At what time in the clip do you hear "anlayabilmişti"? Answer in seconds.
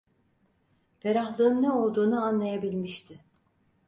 2.23-3.19